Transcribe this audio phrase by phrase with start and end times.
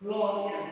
[0.00, 0.69] 荣耀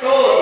[0.00, 0.33] soul.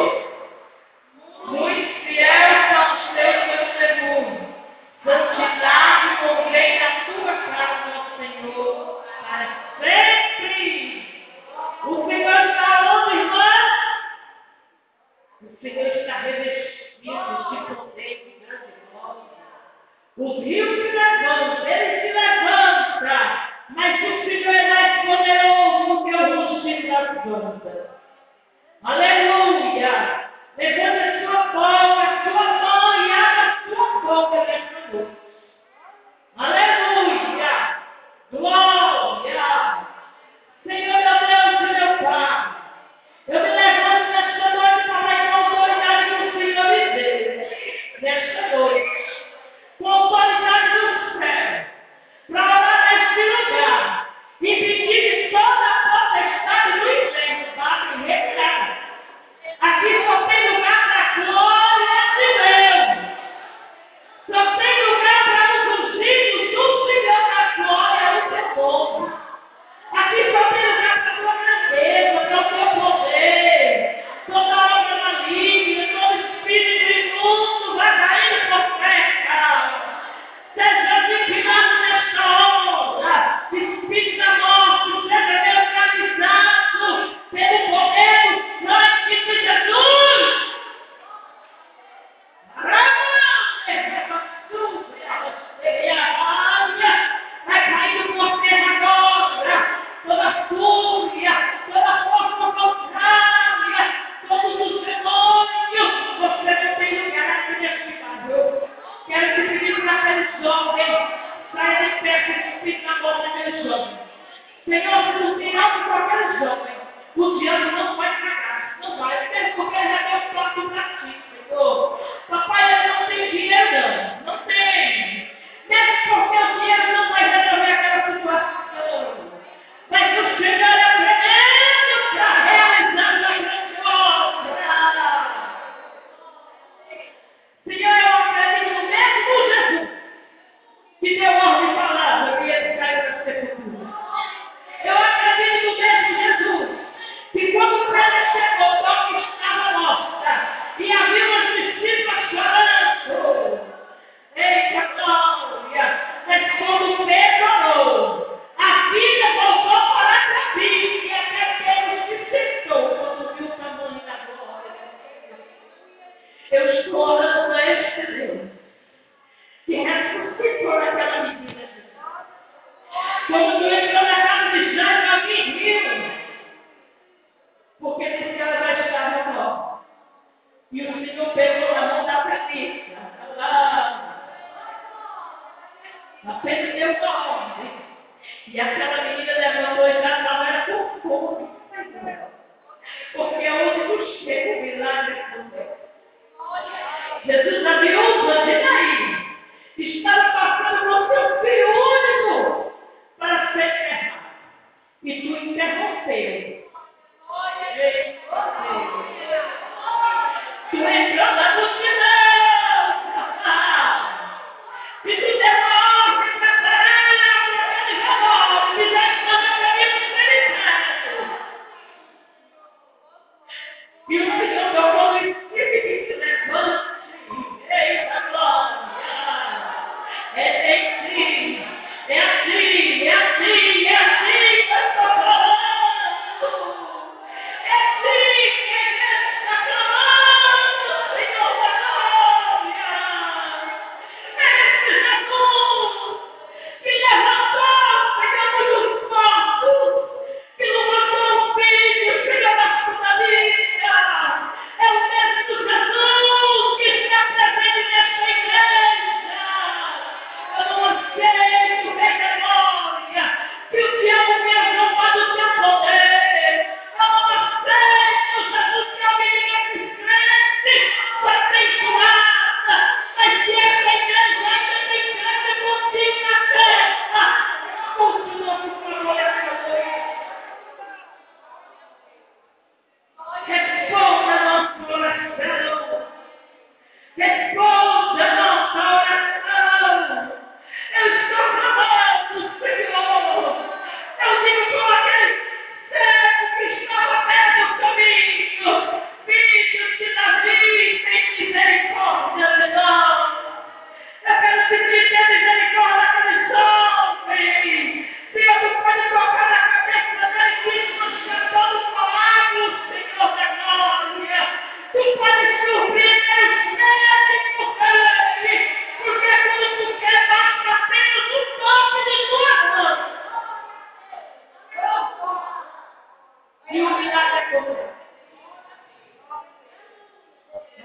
[114.72, 116.78] Senhor, tu tiraste com aqueles homens.
[117.14, 117.94] O diabo não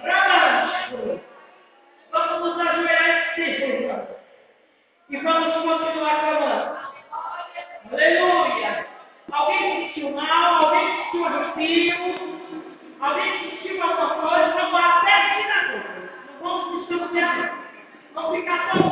[0.02, 1.22] Braço.
[2.12, 3.58] Vamos nos ajoelhar em
[5.10, 6.78] E vamos continuar clamando.
[7.92, 8.88] Aleluia.
[9.32, 11.96] Alguém sentiu mal, alguém sentiu arrepio,
[13.00, 15.84] alguém sentiu alguma coisa, vamos até aqui na dor.
[16.42, 17.60] Não vamos nos campear.
[18.14, 18.87] Vamos ficar tão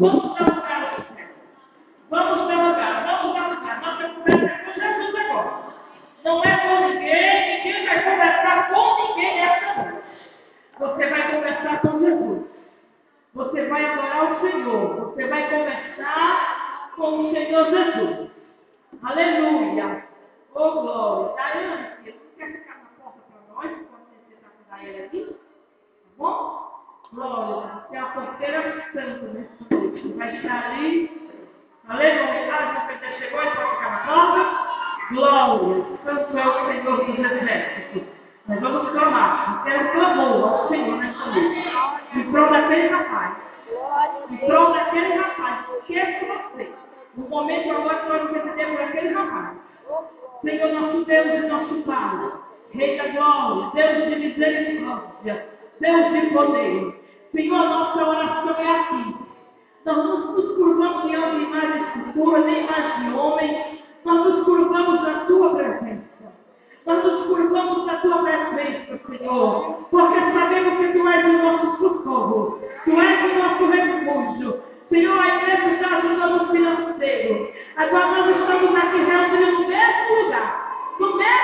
[0.00, 0.29] Well,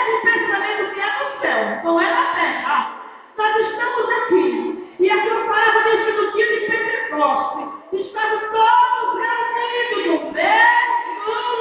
[0.07, 2.93] temos pensamento que é no céu, não é na terra.
[3.37, 4.97] Nós estamos aqui.
[4.99, 7.69] E aquilo parava falava desde o dia de Pentecostes.
[7.93, 11.56] Estamos todos reunidos no mesmo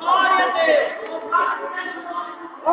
[0.00, 0.92] Glória a Deus.
[2.64, 2.72] Ó,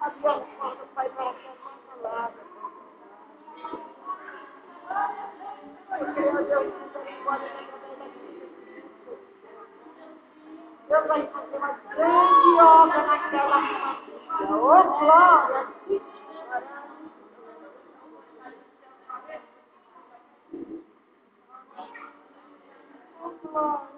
[0.00, 0.55] Adiós.
[23.54, 23.95] Oh.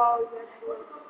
[0.00, 1.09] all your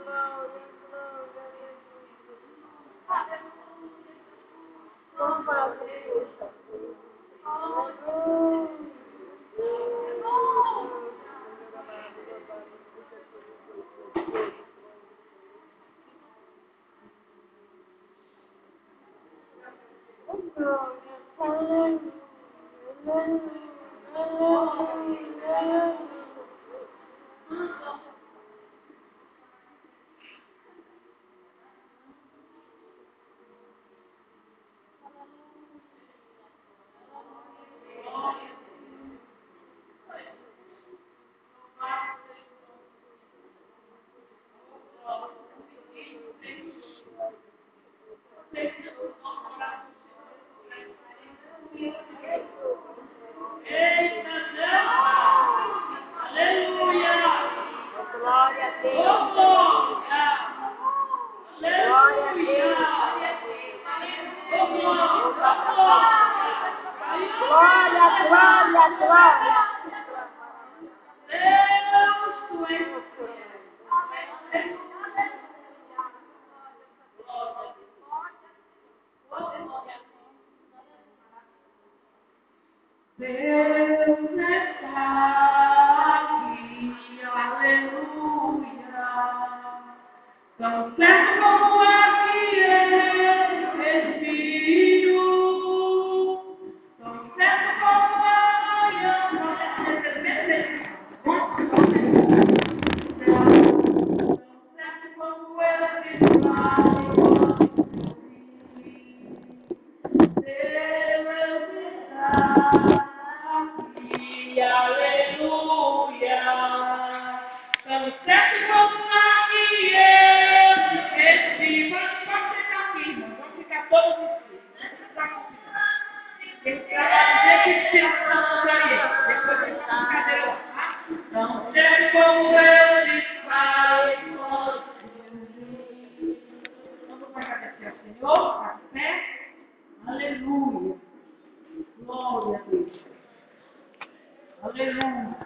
[144.61, 145.37] Aleluia.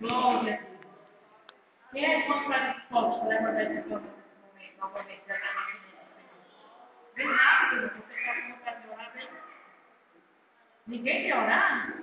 [0.00, 0.72] Glória a Deus.
[1.92, 4.08] Quem é que não está disposto para levantar esse campo
[4.78, 5.36] novamente na
[7.16, 9.12] Vem rápido, você está com vontade de orar.
[10.86, 12.02] Ninguém quer orar?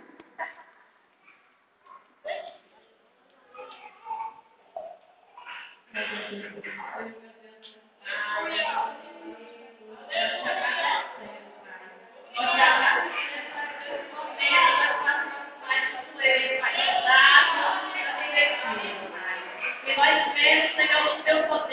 [5.91, 7.38] Thank you.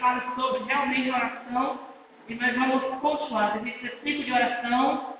[0.00, 1.78] fala sobre realmente oração
[2.28, 3.64] e nós vamos continuar.
[3.66, 5.19] Esse tipo de oração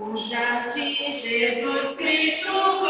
[0.00, 2.80] Usa si se por Cristo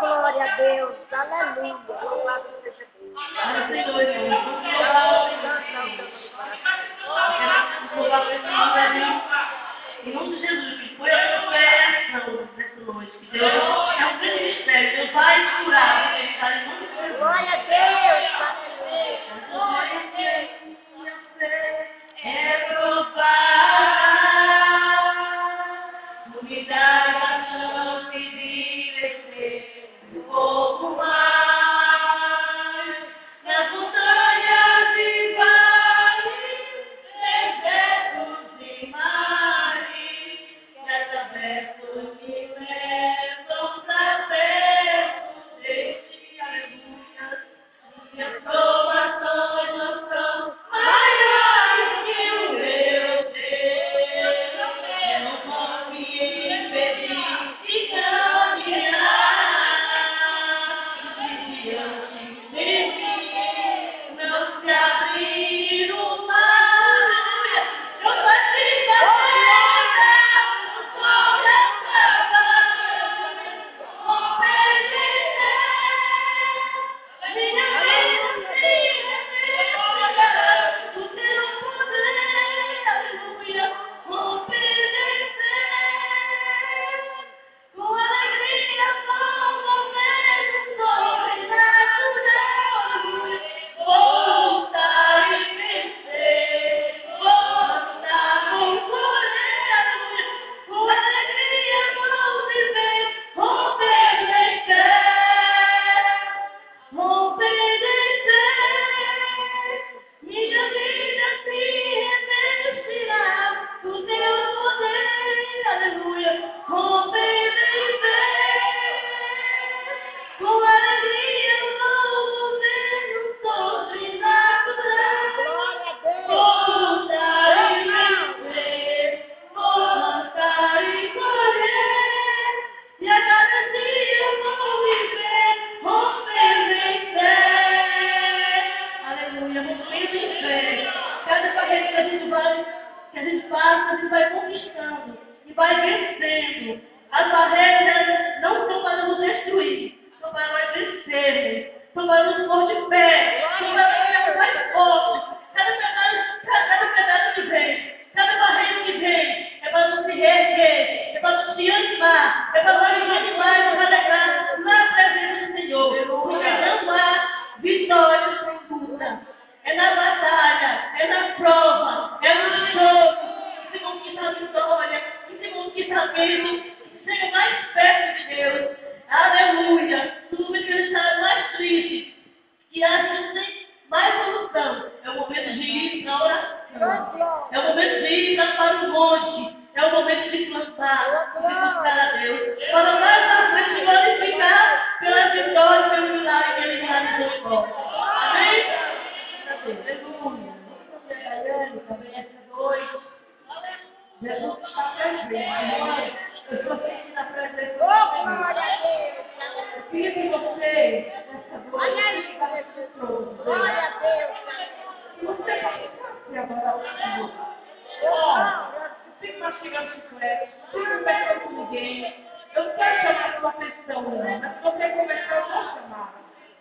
[0.00, 1.76] glória a Deus, aleluia.
[2.02, 3.18] Louvado seja Deus.
[10.04, 14.18] Em nome de Jesus, que foi a sua oração nessa noite, que Deus é um
[14.18, 16.17] grande mistério, Deus vai curar.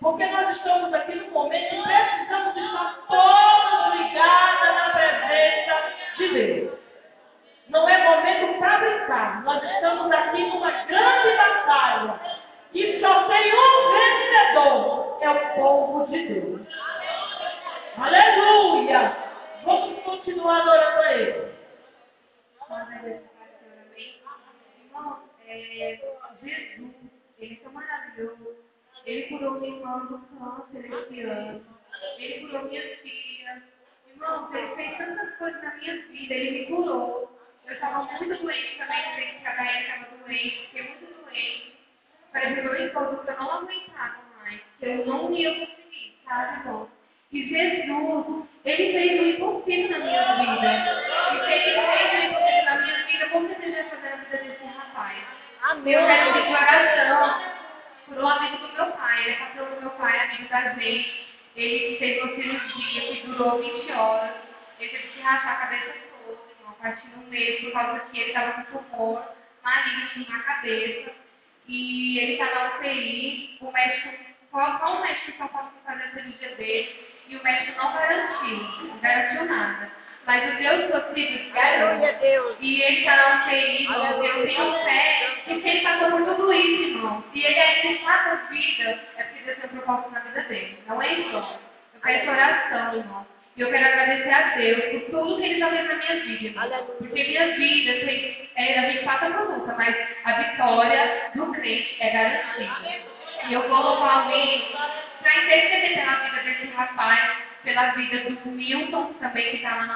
[0.07, 1.26] Porque nós estamos aqui no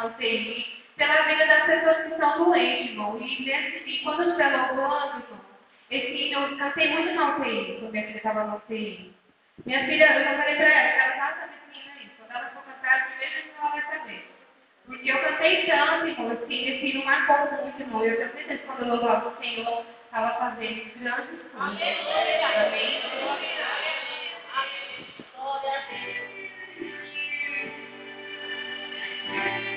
[0.08, 3.18] UTI, pela vida das pessoas que estão doentes, irmão.
[3.20, 5.24] E mesmo assim, quando eu estiver louvando,
[5.90, 9.14] esse, eu cansei muito na UTI, quando minha filha estava na UTI.
[9.66, 12.64] Minha filha, eu já falei para ela, ela faça essa menina aí, quando ela for
[12.64, 14.28] cantar, de vez em ela vai saber.
[14.86, 18.04] Porque eu cantei tanto, irmão, assim, esse filho marcou muito, irmão.
[18.04, 21.82] Eu tenho certeza quando eu louvava o Senhor, estava fazendo grandes coisas.
[21.82, 22.48] Aleluia!
[22.68, 23.02] Amém!
[25.36, 25.80] Glória a
[29.38, 29.71] Deus!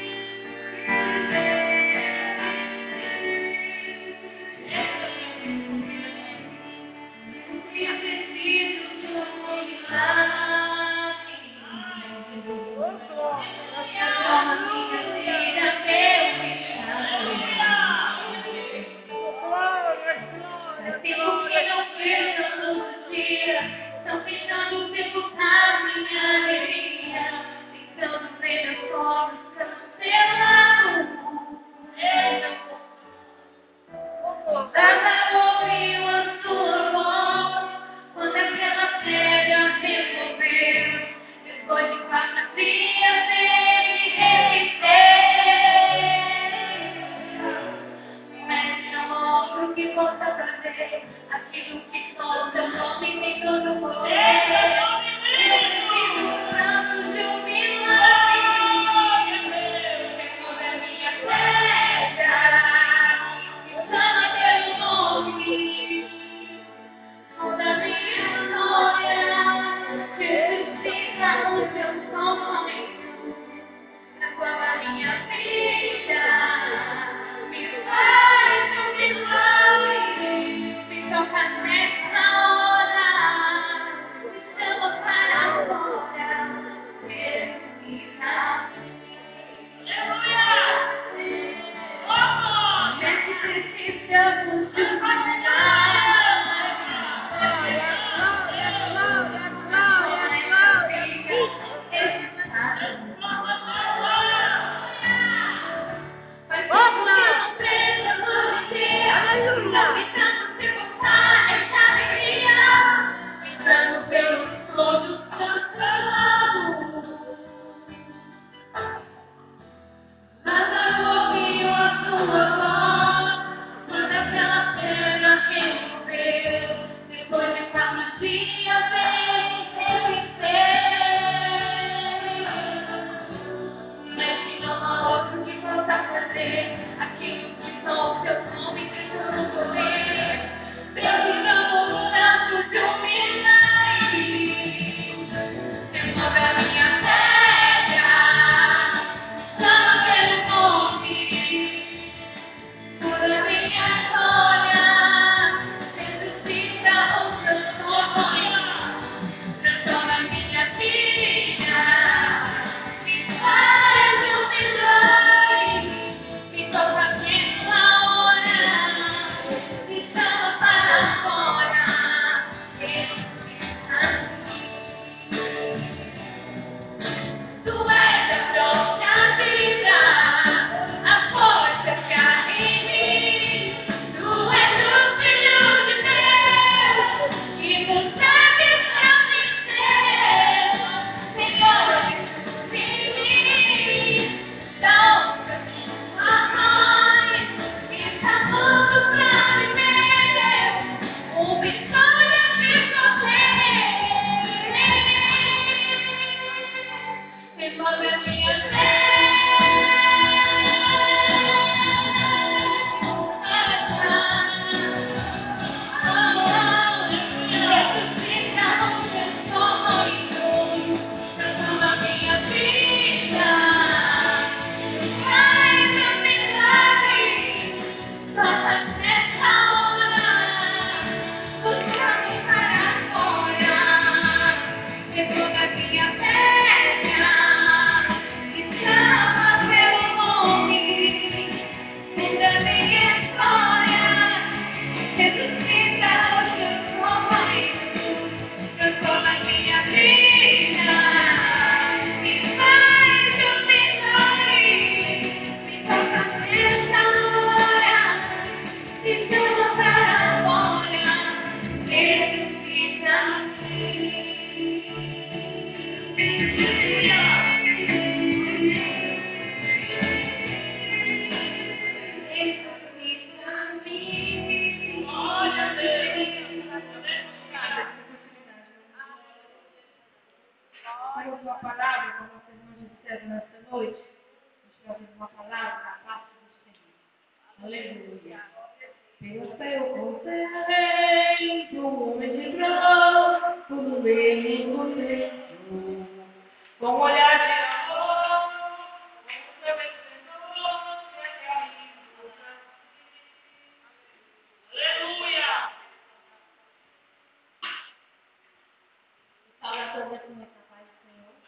[309.94, 310.48] Paz do Senhor.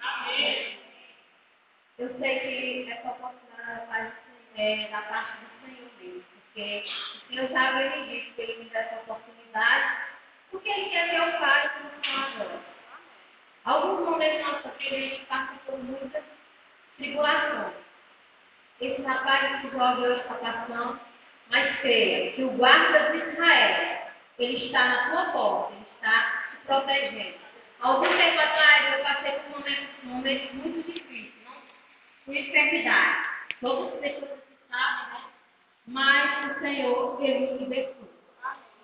[0.00, 0.78] Amém.
[1.98, 4.12] Eu sei que essa oportunidade da paz
[4.54, 8.70] é da parte do Senhor mesmo, porque o Senhor já me disse que Ele me
[8.70, 9.96] dá essa oportunidade,
[10.52, 12.60] porque Ele quer fale como são agora.
[13.64, 16.24] Alguns momentos nossa vida a gente passa por muitas
[16.98, 17.74] tribulações.
[18.80, 21.00] Esse rapaz que jovem hoje está passando,
[21.50, 26.56] mas creia que o guarda de Israel, ele está na tua porta, ele está te
[26.64, 27.45] protegendo.
[27.80, 31.56] Algum tempo atrás eu passei por um momento, um momento muito difícil, não?
[32.24, 33.28] com enfermidade.
[33.60, 35.24] Todos as pessoas que sabem, né?
[35.86, 38.08] Mas o Senhor, Ele me libertou.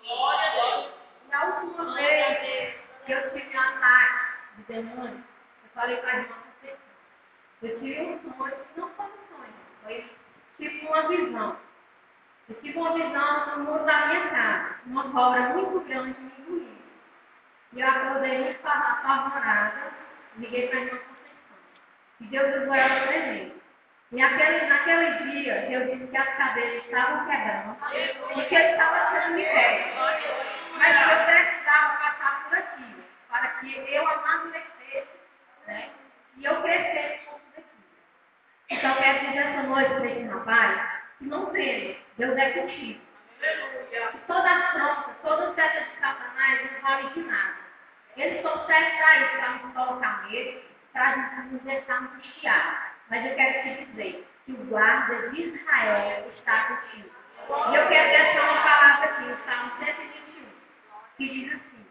[0.03, 0.91] Glória a Deus.
[1.29, 2.75] Na última vez
[3.05, 5.23] que eu tive um ataque de demônio,
[5.63, 6.79] eu falei para a irmã Conceição.
[7.61, 10.09] Eu tive um sonho, não foi um sonho, foi
[10.57, 11.57] tipo uma visão.
[12.49, 16.82] Eu tive uma visão no muro da minha casa, uma cobra muito grande me engoliu.
[17.73, 19.91] E eu acordei muito pa- apavorada,
[20.37, 21.57] liguei para a irmã Conceição.
[22.21, 23.55] E Deus usou ela presente.
[24.11, 27.75] E naquele, naquele dia, Deus disse que as cadeiras estavam quebrando,
[28.33, 29.89] porque ele estava sendo liberto.
[30.77, 35.07] Mas eu precisava passar por aquilo, para que eu amadurecesse,
[35.67, 35.89] né?
[36.37, 37.65] E eu crescesse com aquilo.
[38.69, 43.01] Então, eu quero dizer essa noite para esse rapaz, que não teme, Deus é contigo.
[44.27, 47.62] Toda afronta, toda seta de Satanás não vale de nada.
[48.15, 50.61] Eles só servem para isso, para nos colocar medo,
[50.93, 51.15] para
[51.51, 52.77] nos deixar angustiados.
[53.09, 57.09] Mas eu quero te dizer que o guarda de Israel está contigo.
[57.71, 60.45] E eu quero deixar uma palavra aqui, o Salmo 121,
[61.17, 61.85] que diz assim: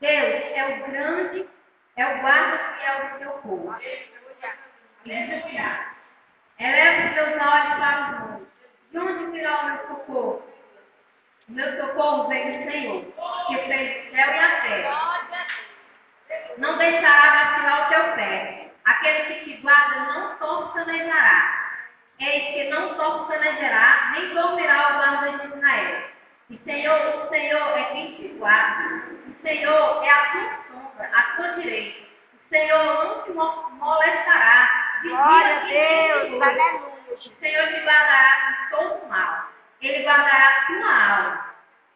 [0.00, 1.48] Deus é o grande,
[1.96, 3.76] é o guarda fiel do teu povo.
[3.80, 4.08] E
[5.04, 5.58] diz assim:
[6.60, 8.48] Eleva os teus olhos para os montes.
[8.90, 10.42] De onde virá o meu socorro?
[11.48, 13.04] O meu socorro vem do Senhor,
[13.46, 15.17] que fez o céu e a terra.
[16.58, 18.70] Não deixará vacilar o teu pé.
[18.84, 21.54] Aquele que te guarda não torcenejará.
[22.20, 26.02] Eis que não torcenejará, nem dormirá o guarda de Israel.
[26.50, 28.84] E Senhor, o Senhor é quem te guarda.
[29.28, 32.06] O Senhor é a tua sombra, a tua direita.
[32.34, 34.68] O Senhor não te mo- molestará.
[35.02, 36.98] de Glória a Deus, aleluia.
[37.08, 39.48] O Senhor te guardará de todo mal.
[39.80, 41.46] Ele guardará a tua alma.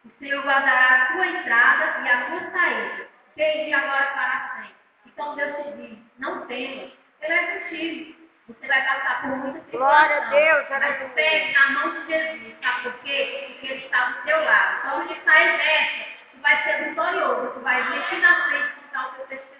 [0.05, 3.02] O Senhor guardará a tua entrada e a tua saída,
[3.35, 4.75] desde agora para sempre.
[5.07, 8.23] Então Deus te diz, não temas, Ele é contigo.
[8.47, 10.29] Você vai passar por muita Glória a.
[10.29, 11.09] Deus, Mas aleluia.
[11.15, 13.45] pegue na mão de Jesus, sabe por quê?
[13.47, 14.81] Porque Ele está do teu lado.
[14.81, 17.53] Quando Ele sair dessa, tu vai ser vitorioso.
[17.53, 19.53] Tu vai vir aqui na frente e contar o teu testemunho.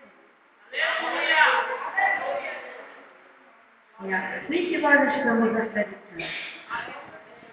[4.04, 6.34] E assim que nós estamos acreditando,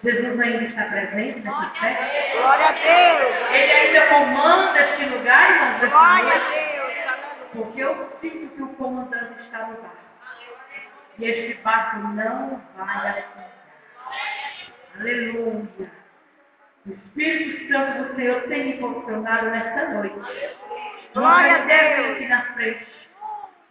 [0.03, 2.37] Jesus ainda está presente nessa festa.
[2.37, 3.51] Glória a Deus.
[3.51, 6.71] Ele ainda comanda este lugar, irmãos, Glória a Deus.
[7.53, 9.97] Porque eu sinto que o comandante está no barco.
[11.19, 13.51] E este barco não vai afundar.
[14.99, 15.91] Aleluia.
[16.87, 20.19] O Espírito Santo do Senhor tem me posicionado nesta noite.
[21.13, 22.11] Glória a Deus.
[22.11, 22.87] aqui na frente.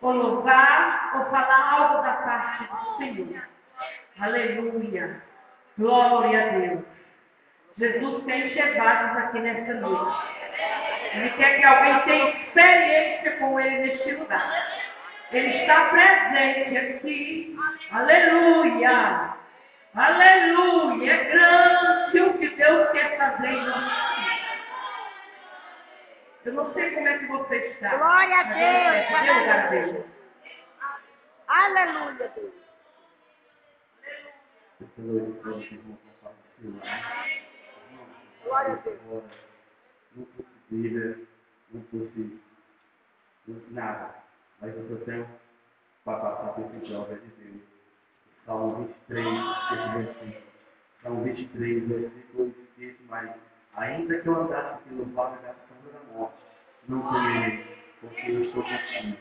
[0.01, 3.43] ou louvar, ou falar algo da parte do Senhor.
[4.21, 5.30] Aleluia.
[5.81, 6.85] Glória a Deus.
[7.79, 10.15] Jesus tem chegados aqui nessa noite.
[11.15, 14.69] Ele quer que alguém tenha experiência com Ele neste lugar.
[15.33, 17.57] Ele está presente aqui.
[17.93, 19.35] Aleluia.
[19.95, 21.13] Aleluia.
[21.15, 24.11] É grande o que Deus quer fazer em nós.
[26.45, 27.97] Eu não sei como é que você está.
[27.97, 30.05] Glória a Deus, eu quero lugar dele.
[31.49, 32.60] Aleluia, Deus.
[35.01, 36.83] Essa noite toda que vão passar por cima.
[38.45, 39.25] Glória a Deus.
[40.15, 41.19] Não fosse Bíblia,
[41.73, 42.41] não fosse
[43.71, 44.15] nada.
[44.61, 45.27] Mas eu só tenho
[46.05, 47.63] para passar por esse jovem de Deus.
[48.45, 50.43] Salmo 23, esse versículo.
[51.03, 53.37] Salmo 23, versículo 16, mas
[53.75, 56.37] ainda que eu andasse pelo vale da sombra da morte,
[56.89, 59.17] não temerei, porque eu estou contigo.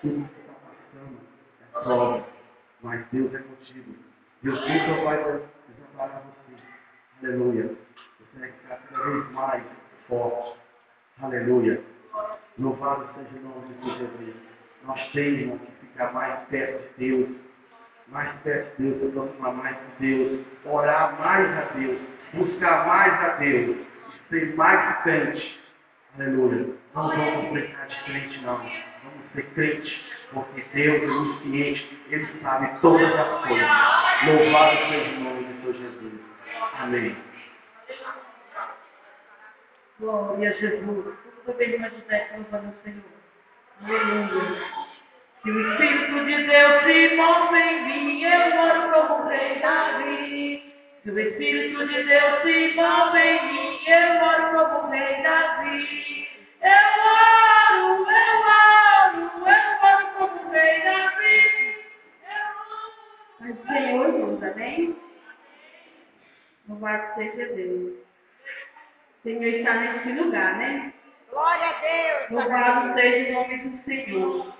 [0.00, 1.20] Tudo que está passando
[1.60, 2.28] é prova,
[2.80, 4.07] mas Deus é contigo.
[4.42, 5.16] Deus nunca vai
[5.68, 7.26] desamparar você.
[7.26, 7.74] Aleluia.
[8.20, 9.64] Você vai ficar cada vez mais
[10.06, 10.56] forte.
[11.20, 11.82] Aleluia.
[12.58, 14.36] Louvado seja o nome de Jesus.
[14.84, 17.36] Nós temos que ficar mais perto de Deus.
[18.06, 20.46] Mais perto de Deus, aproximar mais de Deus.
[20.64, 22.00] Orar mais a Deus.
[22.34, 23.76] Buscar mais a Deus.
[24.30, 25.60] Ser mais crente.
[26.14, 26.74] Aleluia.
[26.94, 28.56] Não vamos brincar de crente, não.
[28.56, 30.12] Vamos ser crente.
[30.32, 32.02] Porque Deus é onisciente.
[32.10, 34.07] Ele sabe todas as coisas.
[34.26, 36.20] Louvado seja o nome de Deus Jesus.
[36.80, 37.16] Amém.
[40.00, 41.14] Glória a Jesus.
[41.44, 43.04] Tudo bem, texto louvando o Senhor.
[43.84, 44.88] Aleluia.
[45.42, 50.74] Que o Espírito de Deus se move em mim, eu moro como rei Davi.
[51.04, 56.28] Que o Espírito de Deus se move em mim, eu moro como rei Davi.
[56.60, 56.70] Eu
[57.06, 61.57] oro, eu oro, eu moro como rei Davi.
[63.40, 64.96] Mas o Senhor nos, amém?
[66.68, 67.92] Louvado seja Deus.
[67.92, 70.92] O Senhor está nesse lugar, né?
[71.30, 72.30] Glória a Deus.
[72.30, 74.54] Louvado seja o nome do Senhor.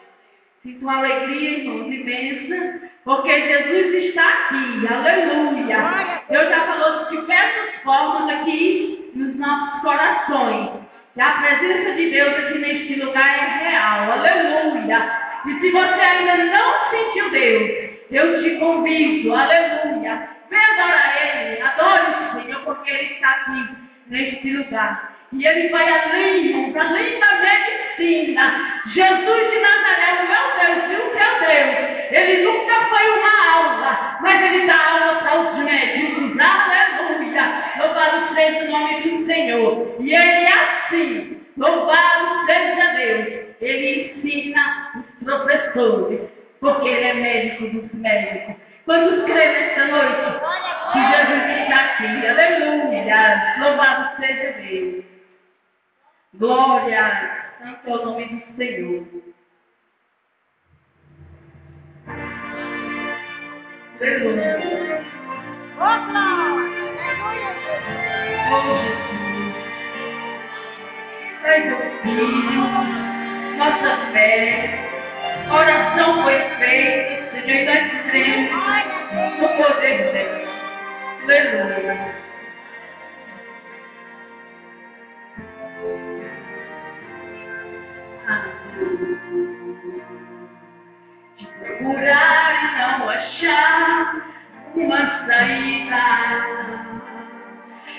[0.63, 4.87] Sinto uma alegria, irmãos, imensa, porque Jesus está aqui.
[4.87, 6.23] Aleluia.
[6.29, 10.83] Deus já falou de diversas formas aqui nos nossos corações.
[11.17, 14.13] E a presença de Deus aqui neste lugar é real.
[14.13, 15.29] Aleluia.
[15.47, 19.35] E se você ainda não sentiu Deus, eu te convido.
[19.35, 20.29] Aleluia.
[20.51, 21.63] Vem adorar Ele.
[21.63, 25.19] Adore o Senhor, porque Ele está aqui neste lugar.
[25.33, 28.83] E ele vai além, irmãos, além da medicina.
[28.95, 31.99] Jesus de Nazaré, meu Deus e o teu Deus.
[32.11, 36.33] Ele nunca foi uma aula, mas ele dá aula para os médicos.
[36.41, 37.65] Aleluia.
[37.79, 39.97] Louvado seja o nome do Senhor.
[40.01, 41.43] E ele é assim.
[41.59, 43.49] Louvado seja Deus.
[43.61, 46.21] Ele ensina os professores,
[46.61, 48.57] porque ele é médico dos médicos.
[48.85, 50.41] Quando crê nesta noite,
[50.93, 52.27] que Jesus está aqui.
[52.27, 53.57] Aleluia.
[53.59, 55.05] Louvado seja Deus.
[56.35, 57.49] Glória.
[57.59, 59.07] Santo é o nome do Senhor.
[64.01, 65.05] Aleluia.
[65.77, 66.19] Glória.
[67.09, 67.99] Aleluia, Jesus.
[68.51, 69.29] Oh, Jesus.
[71.45, 72.63] Ai, meu filho,
[73.57, 74.88] nossa fé,
[75.51, 80.49] oração foi feita, Senhor, e nós cremos no poder de Deus.
[81.25, 82.15] Aleluia.
[91.37, 94.15] De procurar e não achar
[94.75, 96.05] uma saída.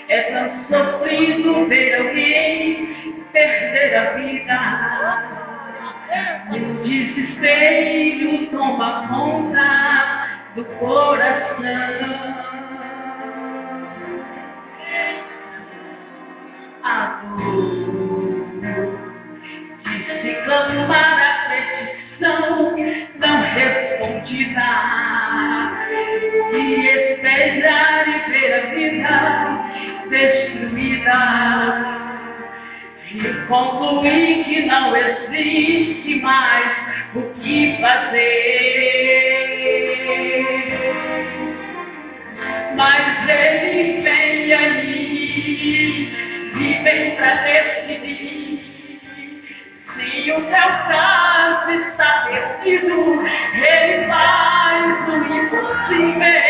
[0.09, 5.38] É tão sofrido ver alguém perder a vida.
[6.11, 11.59] E o desespero toma conta do coração.
[16.83, 18.09] A dor
[19.83, 21.18] de se clamar
[33.49, 36.71] concluir que não existe mais
[37.15, 39.39] o que fazer.
[42.75, 46.13] Mas ele vem aí
[46.55, 48.29] e vem para decidir
[49.95, 53.21] se o teu caso está perdido,
[53.53, 56.48] ele faz o impossível,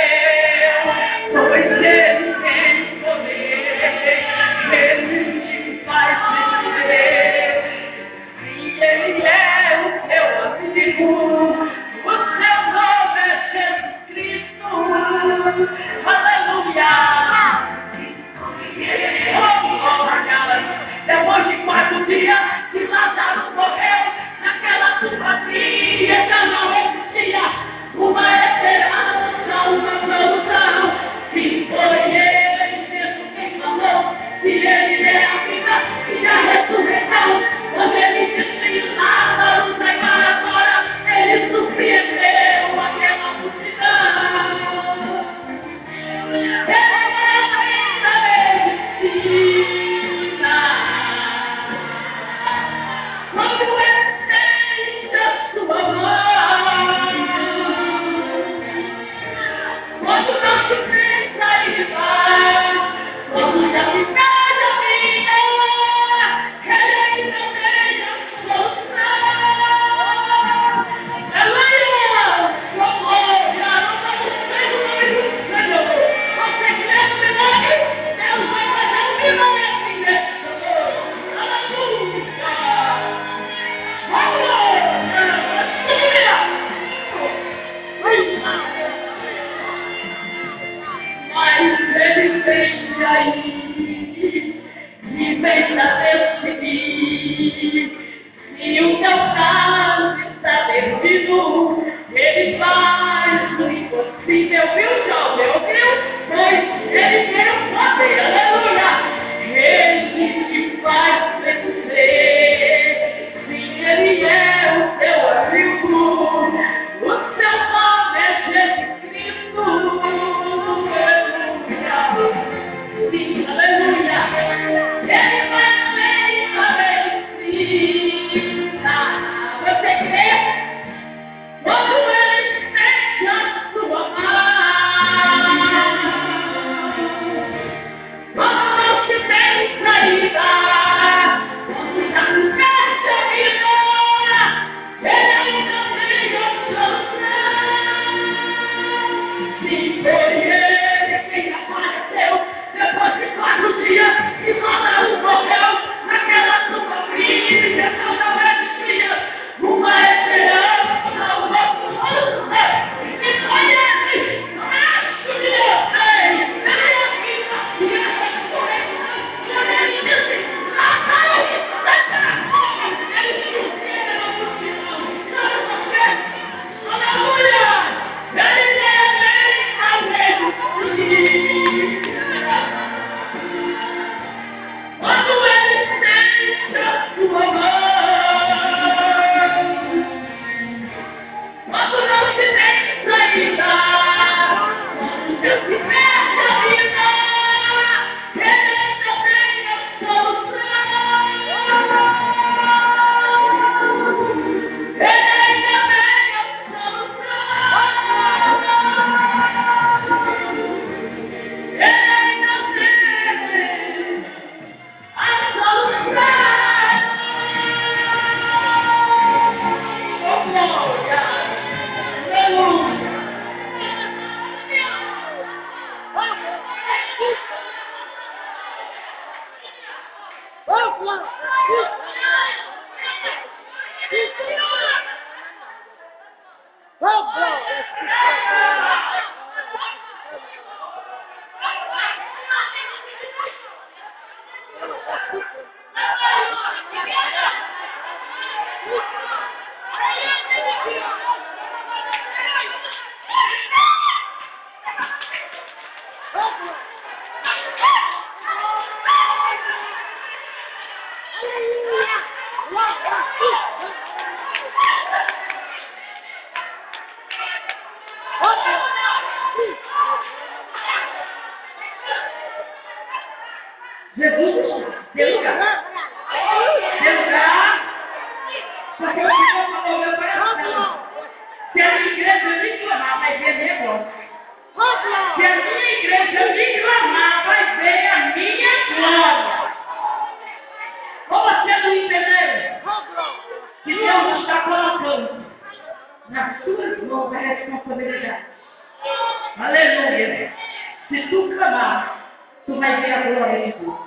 [301.10, 302.20] Se tu clamar,
[302.68, 304.00] tu vai ver a glória de Deus.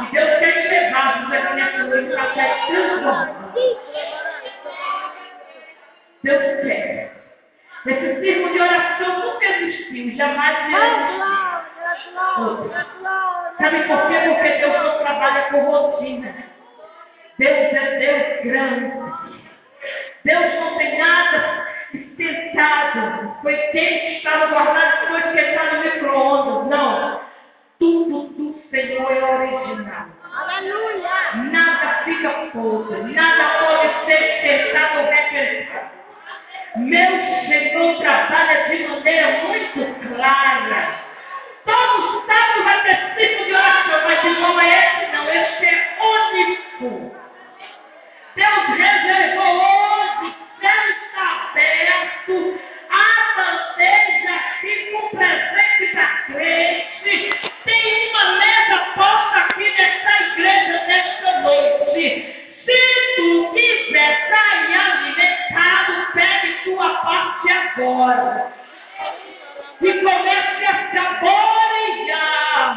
[0.00, 2.26] E Deus quer te levar, você vai nessa noite para
[2.66, 3.52] transformado.
[6.22, 7.12] Deus quer.
[7.86, 11.38] Esse círculo de oração nunca existiu, jamais irá existir.
[13.58, 14.18] Sabe por quê?
[14.26, 16.34] Porque Deus não trabalha com rotina.
[17.38, 18.92] Deus é Deus grande.
[20.24, 21.67] Deus não tem nada
[22.18, 23.36] especiado.
[23.42, 26.78] Foi quente, estava guardado, foi esquentado no micro-ondas.
[26.78, 27.20] Não.
[27.78, 30.06] Tudo do Senhor é original.
[31.52, 33.14] Nada fica podre.
[33.14, 35.98] Nada pode ser esquentado ou repensado.
[36.76, 37.10] Meu
[37.46, 41.08] Senhor trabalha de maneira muito clara.
[41.64, 47.16] Todo sábado vai ter ciclo de oração, mas não é esse não, esse é único.
[48.36, 50.07] Deus reservou
[50.60, 57.50] céu está aberto, a bandeja aqui com presente para crente.
[57.64, 62.04] Tem uma mesa posta aqui nessa igreja nesta noite.
[62.64, 62.80] Se
[63.16, 68.52] tu quiser sair alimentado, pegue tua parte agora.
[69.80, 72.68] E comece a saborear.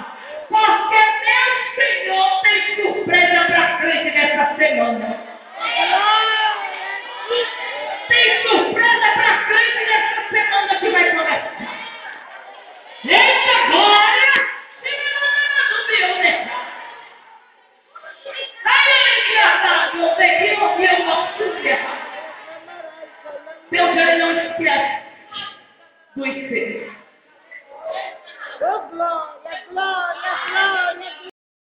[0.50, 5.32] Porque meu Senhor tem surpresa para crente nessa semana.
[7.30, 11.52] E tem surpresa pra frente nessa semana que vai começar.
[13.04, 14.32] Eita glória!
[14.82, 16.34] Semana do meu né?
[18.66, 21.92] Aí, engraçado, você que ouviu, não se esqueça.
[23.72, 25.02] Meu Deus não esquece
[26.16, 26.92] dos seus.
[28.62, 31.31] Oh, glória, glória, glória.